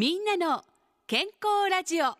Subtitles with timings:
[0.00, 0.64] みんなの
[1.06, 2.16] 健康ラジオ。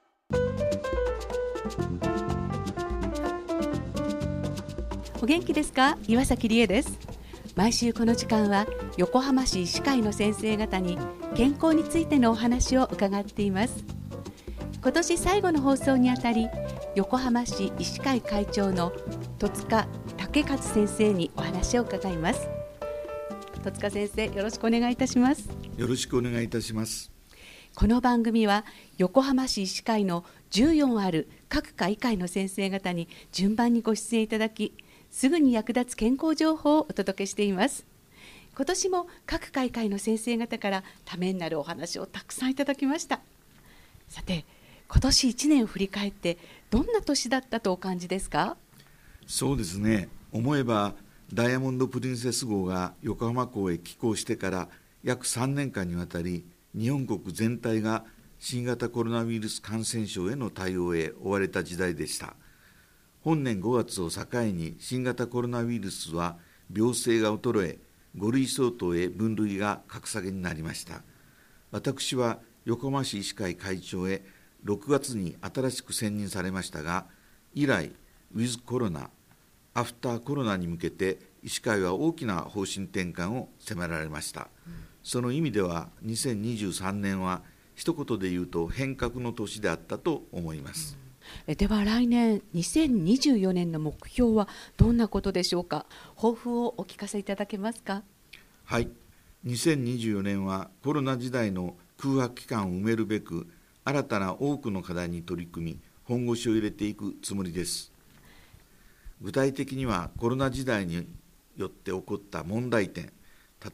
[5.22, 5.96] お元気ですか？
[6.06, 6.98] 岩崎理恵です。
[7.56, 8.66] 毎週この時間は
[8.98, 10.98] 横浜市医師会の先生方に
[11.34, 13.82] 健康についてのお話を伺っています。
[14.82, 16.50] 今年最後の放送にあたり
[16.94, 18.92] 横浜市医師会会長の
[19.38, 19.88] 戸塚
[20.18, 22.46] 武勝先生にお話を伺います。
[23.64, 25.48] 戸塚先生よろしくお願いいたします。
[25.78, 27.10] よろしくお願いいたします。
[27.74, 28.64] この番組は
[28.98, 34.74] 横浜市医師会の14ある各会会の先生方に順番にご出演いただき
[35.10, 37.86] すぐに役立つ健康情報をお届けしています。
[38.54, 43.20] 今年も各会会の先生方からためになるお話をたくさんいただきました。
[44.08, 44.44] さて
[44.88, 46.36] 今年1年を振り返って
[46.70, 48.56] どんな年だったとお感じですか？
[49.26, 50.08] そうですね。
[50.32, 50.94] 思えば
[51.32, 54.68] ダイヤモンド・プリンセス号が横浜港へ寄港してから
[55.02, 56.44] 約3年間にわたり
[56.76, 58.04] 日本国全体が
[58.38, 62.34] 新型コロナウイルス感染症への対応へ追われた時代でした。
[63.22, 66.38] 本年5月を境に新型コロナウイルスは
[66.74, 67.78] 病性が衰え
[68.16, 71.02] 5類相当へ分類が格下げになりました。
[71.70, 74.22] 私は横浜市医師会会長へ
[74.64, 77.06] 6月に新しく選任されましたが
[77.54, 77.92] 以来
[78.34, 79.10] ウィズコロナ
[79.74, 87.42] アフターコロナに向けて医師会は大きな方針転換を迫られました、うん、その意味では2023年は
[87.74, 90.98] 一言で言うと変革の年であったと思います、
[91.48, 95.86] うん、では来年2024年の目標はどんなことでしょうか？
[96.16, 98.02] 抱負をお聞かせいただけますか？
[98.64, 98.88] はい。
[99.46, 103.48] 2024年はコロナ時代の空白期間を埋めるべく
[103.84, 107.90] 新たな多くの課題に取り組み本腰を入れていくつもりです。
[109.22, 111.06] 具体的にはコロナ時代に
[111.56, 113.12] よって起こった問題点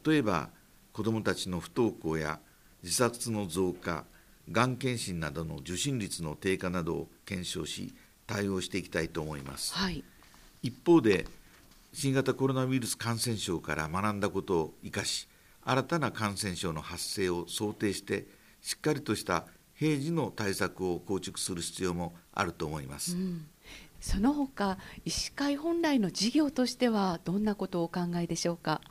[0.05, 0.49] 例えば
[0.97, 2.39] 子どもたちの不登校や
[2.81, 4.03] 自殺の増加
[4.51, 7.93] がん検診などの受診率の低下などを検証し
[8.25, 10.03] 対応していきたいと思います、はい、
[10.63, 11.27] 一方で
[11.93, 15.27] 新型コロナウイルス感染症から学んだことを生かし
[15.63, 18.25] 新たな感染症の発生を想定して
[18.63, 23.45] しっかりとした平時の対策を構築する必要もあると思います、うん。
[24.01, 28.81] その他医師会本来の事業としてはどんなことをお考えでしょうか？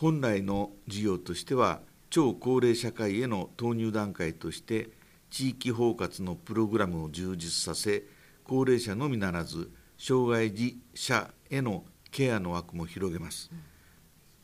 [0.00, 4.88] 本来の事業としては超高齢社会への投入段階として
[5.28, 8.04] 地域包括のプログラムを充実させ
[8.42, 13.50] 高齢者のみならず障害児者へのケアの枠も広げます、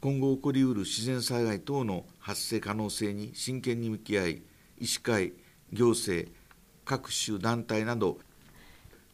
[0.02, 4.42] 今後起こりうる自然災害等の発生可能性に真剣に向き合い
[4.78, 5.32] 医師会
[5.72, 6.30] 行政
[6.84, 8.18] 各種団体など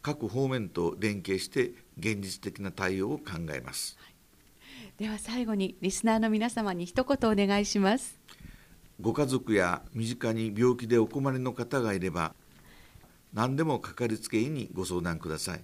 [0.01, 4.12] 各方面と連携して現実的な対応を考えます、はい、
[4.97, 8.19] では最後にリスナーの皆様に一言お願いします。
[9.01, 12.35] ご家族や身近に病気でお困りの方がいれば
[13.33, 15.61] 何でもかかりつけ医にご相談ください。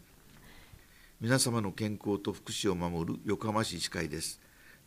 [1.21, 4.41] 皆様の健康と福祉を守る横浜市医師会です。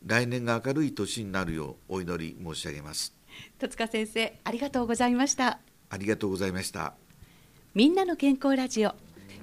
[0.05, 3.15] 来年が明るい年になるようお祈り申し上げます。
[3.59, 5.59] 戸塚先生ありがとうございました。
[5.89, 6.95] ありがとうございました。
[7.73, 8.93] みんなの健康ラジオ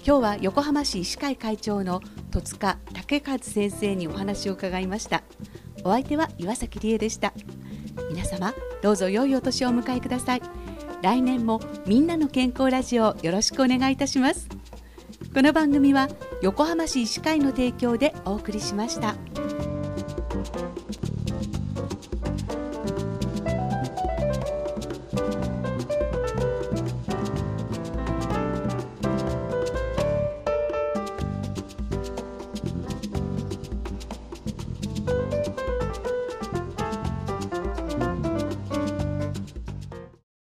[0.02, 2.00] 今日は横浜市医師会会長の
[2.30, 5.22] 戸塚武和先生にお話を伺いました。
[5.84, 7.34] お相手は岩崎理恵でした。
[8.08, 10.42] 皆様どうぞ良いお年をお迎えください。
[11.02, 14.48] 来年もみんなの健康ラジオよろしくお願いいたします。
[15.34, 16.08] この番組は
[16.40, 19.14] 横浜市医師会の提供でお送りしました。